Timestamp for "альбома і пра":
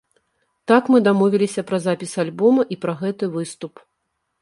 2.27-2.93